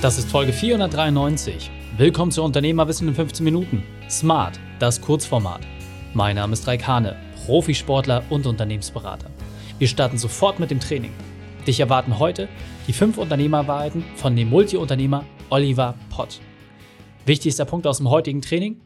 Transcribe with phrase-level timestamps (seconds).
[0.00, 1.72] Das ist Folge 493.
[1.96, 3.82] Willkommen zu Unternehmerwissen in 15 Minuten.
[4.08, 5.62] Smart, das Kurzformat.
[6.14, 9.28] Mein Name ist Raik Hane, Profisportler und Unternehmensberater.
[9.80, 11.10] Wir starten sofort mit dem Training.
[11.66, 12.48] Dich erwarten heute
[12.86, 16.38] die fünf Unternehmerwahrheiten von dem Multiunternehmer Oliver Pott.
[17.26, 18.80] Wichtigster Punkt aus dem heutigen Training: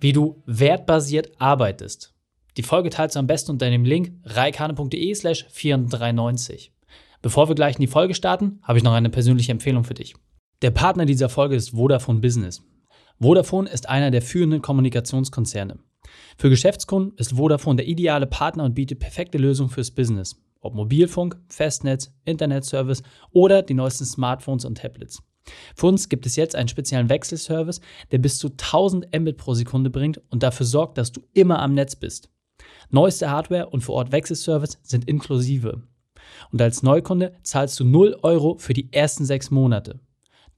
[0.00, 2.14] Wie du wertbasiert arbeitest.
[2.56, 6.72] Die Folge teilst du am besten unter dem Link reikane.de/slash 493.
[7.20, 10.14] Bevor wir gleich in die Folge starten, habe ich noch eine persönliche Empfehlung für dich.
[10.60, 12.64] Der Partner dieser Folge ist Vodafone Business.
[13.20, 15.78] Vodafone ist einer der führenden Kommunikationskonzerne.
[16.36, 20.34] Für Geschäftskunden ist Vodafone der ideale Partner und bietet perfekte Lösungen fürs Business.
[20.60, 25.22] Ob Mobilfunk, Festnetz, Internetservice oder die neuesten Smartphones und Tablets.
[25.76, 27.80] Für uns gibt es jetzt einen speziellen Wechselservice,
[28.10, 31.74] der bis zu 1000 Mbit pro Sekunde bringt und dafür sorgt, dass du immer am
[31.74, 32.30] Netz bist.
[32.90, 35.84] Neueste Hardware und vor Ort Wechselservice sind inklusive.
[36.50, 40.00] Und als Neukunde zahlst du 0 Euro für die ersten sechs Monate.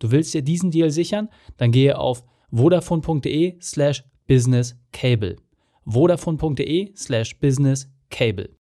[0.00, 1.28] Du willst dir diesen Deal sichern?
[1.58, 5.36] Dann gehe auf vodafone.de slash businesscable.
[5.84, 8.56] vodafone.de slash businesscable.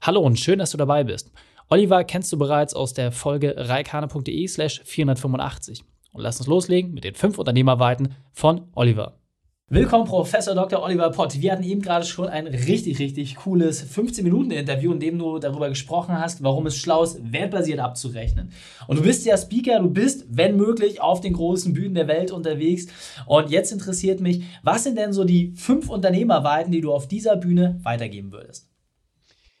[0.00, 1.32] Hallo und schön, dass du dabei bist.
[1.70, 5.82] Oliver kennst du bereits aus der Folge reikane.de slash 485.
[6.12, 9.18] Und lass uns loslegen mit den fünf Unternehmerweiten von Oliver.
[9.70, 10.82] Willkommen, Professor Dr.
[10.82, 11.40] Oliver Pott.
[11.40, 16.18] Wir hatten eben gerade schon ein richtig, richtig cooles 15-Minuten-Interview, in dem du darüber gesprochen
[16.18, 18.52] hast, warum es schlau ist, wertbasiert abzurechnen.
[18.88, 22.30] Und du bist ja Speaker, du bist, wenn möglich, auf den großen Bühnen der Welt
[22.30, 22.88] unterwegs.
[23.24, 27.36] Und jetzt interessiert mich, was sind denn so die fünf Unternehmerweiten, die du auf dieser
[27.36, 28.68] Bühne weitergeben würdest?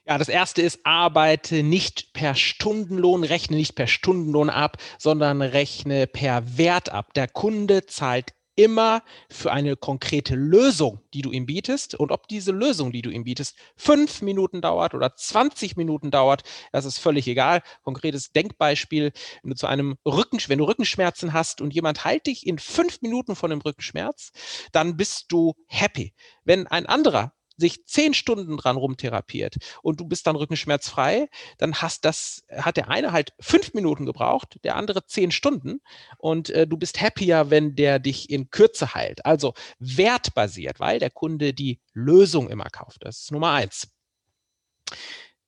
[0.06, 6.06] Ja, das erste ist, arbeite nicht per Stundenlohn, rechne nicht per Stundenlohn ab, sondern rechne
[6.06, 7.14] per Wert ab.
[7.14, 11.94] Der Kunde zahlt immer für eine konkrete Lösung, die du ihm bietest.
[11.94, 16.42] Und ob diese Lösung, die du ihm bietest, fünf Minuten dauert oder 20 Minuten dauert,
[16.72, 17.62] das ist völlig egal.
[17.82, 22.46] Konkretes Denkbeispiel, wenn du zu einem Rücken, wenn du Rückenschmerzen hast und jemand heilt dich
[22.46, 24.32] in fünf Minuten von dem Rückenschmerz,
[24.72, 26.14] dann bist du happy.
[26.44, 31.28] Wenn ein anderer sich zehn Stunden dran rumtherapiert und du bist dann rückenschmerzfrei,
[31.58, 35.80] dann hast das, hat der eine halt fünf Minuten gebraucht, der andere zehn Stunden
[36.18, 39.24] und äh, du bist happier, wenn der dich in Kürze heilt.
[39.24, 42.98] Also wertbasiert, weil der Kunde die Lösung immer kauft.
[43.00, 43.88] Das ist Nummer eins.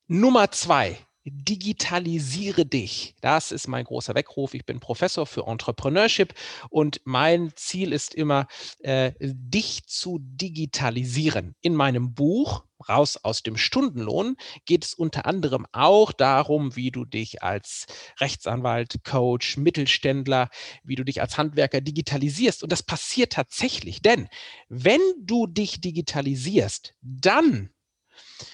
[0.09, 3.15] Nummer zwei, digitalisiere dich.
[3.21, 4.55] Das ist mein großer Weckruf.
[4.55, 6.35] Ich bin Professor für Entrepreneurship
[6.71, 8.47] und mein Ziel ist immer,
[8.81, 11.55] äh, dich zu digitalisieren.
[11.61, 14.37] In meinem Buch Raus aus dem Stundenlohn
[14.67, 17.87] geht es unter anderem auch darum, wie du dich als
[18.21, 20.51] Rechtsanwalt, Coach, Mittelständler,
[20.85, 22.63] wie du dich als Handwerker digitalisierst.
[22.63, 24.29] Und das passiert tatsächlich, denn
[24.69, 27.71] wenn du dich digitalisierst, dann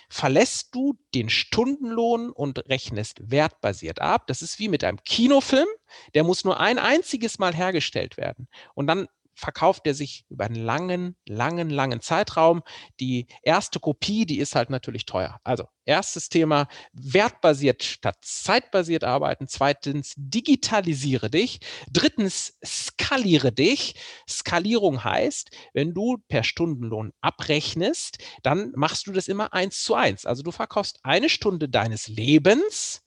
[0.08, 4.26] verlässt du den Stundenlohn und rechnest wertbasiert ab.
[4.26, 5.68] Das ist wie mit einem Kinofilm,
[6.14, 8.48] der muss nur ein einziges Mal hergestellt werden.
[8.74, 12.62] Und dann verkauft er sich über einen langen, langen, langen Zeitraum.
[13.00, 15.38] Die erste Kopie, die ist halt natürlich teuer.
[15.44, 19.48] Also erstes Thema, wertbasiert statt zeitbasiert arbeiten.
[19.48, 21.60] Zweitens, digitalisiere dich.
[21.90, 23.94] Drittens, skaliere dich.
[24.28, 30.26] Skalierung heißt, wenn du per Stundenlohn abrechnest, dann machst du das immer eins zu eins.
[30.26, 33.02] Also du verkaufst eine Stunde deines Lebens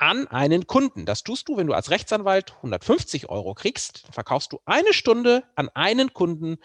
[0.00, 1.04] an einen Kunden.
[1.04, 5.68] Das tust du, wenn du als Rechtsanwalt 150 Euro kriegst, verkaufst du eine Stunde an
[5.74, 6.58] einen Kunden.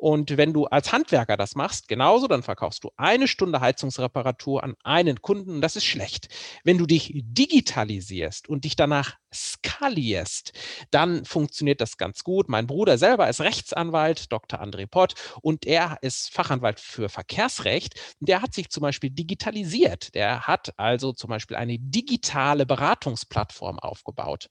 [0.00, 4.74] Und wenn du als Handwerker das machst, genauso, dann verkaufst du eine Stunde Heizungsreparatur an
[4.82, 5.50] einen Kunden.
[5.56, 6.28] Und das ist schlecht.
[6.64, 10.54] Wenn du dich digitalisierst und dich danach skalierst,
[10.90, 12.48] dann funktioniert das ganz gut.
[12.48, 14.62] Mein Bruder selber ist Rechtsanwalt, Dr.
[14.62, 15.12] André Pott,
[15.42, 18.00] und er ist Fachanwalt für Verkehrsrecht.
[18.20, 20.14] Der hat sich zum Beispiel digitalisiert.
[20.14, 24.48] Der hat also zum Beispiel eine digitale Beratungsplattform aufgebaut.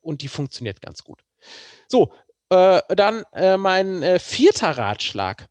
[0.00, 1.22] Und die funktioniert ganz gut.
[1.86, 2.14] So,
[2.52, 5.48] äh, dann äh, mein äh, vierter Ratschlag.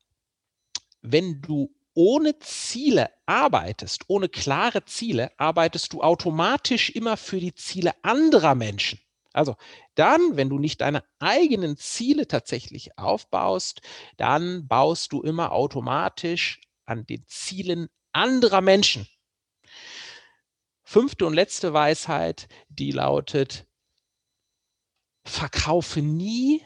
[1.02, 7.94] Wenn du ohne Ziele arbeitest, ohne klare Ziele, arbeitest du automatisch immer für die Ziele
[8.04, 9.00] anderer Menschen.
[9.34, 9.56] Also
[9.96, 13.82] dann, wenn du nicht deine eigenen Ziele tatsächlich aufbaust,
[14.18, 19.08] dann baust du immer automatisch an den Zielen anderer Menschen.
[20.84, 23.66] Fünfte und letzte Weisheit, die lautet,
[25.24, 26.62] verkaufe nie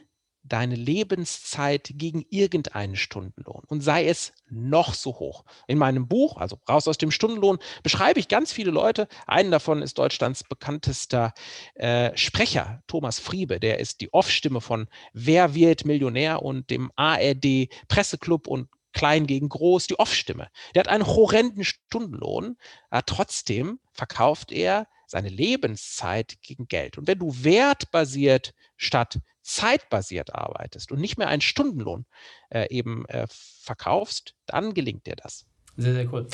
[0.47, 5.43] deine Lebenszeit gegen irgendeinen Stundenlohn und sei es noch so hoch.
[5.67, 9.07] In meinem Buch, also raus aus dem Stundenlohn, beschreibe ich ganz viele Leute.
[9.25, 11.33] Einen davon ist Deutschlands bekanntester
[11.73, 13.59] äh, Sprecher, Thomas Friebe.
[13.59, 19.49] Der ist die Off-Stimme von Wer wird Millionär und dem ARD Presseclub und Klein gegen
[19.49, 20.47] Groß, die Off-Stimme.
[20.73, 22.55] Der hat einen horrenden Stundenlohn,
[22.89, 26.97] aber trotzdem verkauft er seine Lebenszeit gegen Geld.
[26.97, 32.05] Und wenn du wertbasiert statt zeitbasiert arbeitest und nicht mehr einen Stundenlohn
[32.49, 35.45] äh, eben äh, verkaufst, dann gelingt dir das.
[35.77, 36.27] Sehr, sehr cool.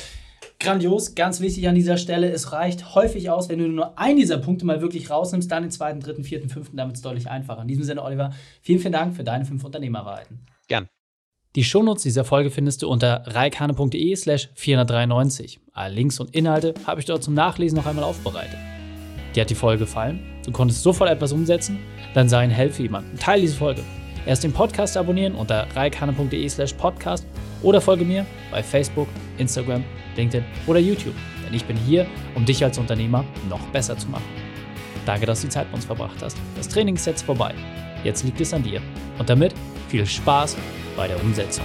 [0.58, 4.38] Grandios, ganz wichtig an dieser Stelle, es reicht häufig aus, wenn du nur einen dieser
[4.38, 7.62] Punkte mal wirklich rausnimmst, dann den zweiten, dritten, vierten, fünften, damit es deutlich einfacher.
[7.62, 10.46] In diesem Sinne, Oliver, vielen, vielen Dank für deine fünf Unternehmerwahrheiten.
[10.68, 10.88] Gern.
[11.54, 15.60] Die Shownotes dieser Folge findest du unter reikane.de slash 493.
[15.72, 18.58] Alle Links und Inhalte habe ich dort zum Nachlesen noch einmal aufbereitet.
[19.34, 20.31] Dir hat die Folge gefallen?
[20.44, 21.78] Du konntest sofort etwas umsetzen?
[22.14, 23.20] Dann sei ein Helfer jemand.
[23.20, 23.82] Teil diese Folge.
[24.26, 27.26] Erst den Podcast abonnieren unter reikane.de slash podcast
[27.62, 29.08] oder folge mir bei Facebook,
[29.38, 29.84] Instagram,
[30.16, 31.14] LinkedIn oder YouTube.
[31.44, 34.24] Denn ich bin hier, um dich als Unternehmer noch besser zu machen.
[35.06, 36.36] Danke, dass du die Zeit mit uns verbracht hast.
[36.56, 37.54] Das Training ist jetzt vorbei.
[38.04, 38.80] Jetzt liegt es an dir.
[39.18, 39.54] Und damit
[39.88, 40.56] viel Spaß
[40.96, 41.64] bei der Umsetzung.